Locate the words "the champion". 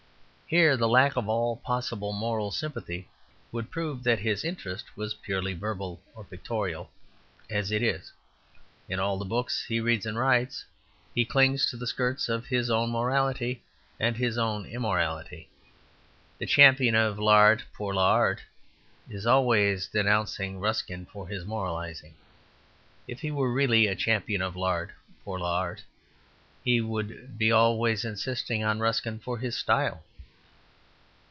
16.37-16.95